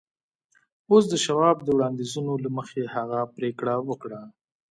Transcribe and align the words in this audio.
اوس 0.91 1.03
د 1.09 1.13
شواب 1.25 1.57
د 1.63 1.67
وړانديزونو 1.75 2.33
له 2.43 2.49
مخې 2.57 2.81
هغه 2.95 3.19
پرېکړه 3.35 3.73
وکړه. 3.89 4.21